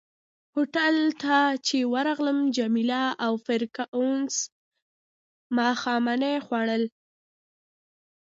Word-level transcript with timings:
هوټل 0.55 0.95
ته 1.21 1.35
چي 1.67 1.79
ورغلم 1.93 2.39
جميله 2.57 3.03
او 3.25 3.33
فرګوسن 3.45 4.51
ماښامنۍ 5.57 6.35
خوړل. 6.45 6.83